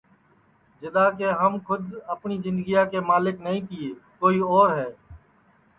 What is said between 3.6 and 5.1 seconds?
تیے کوئی اور ہے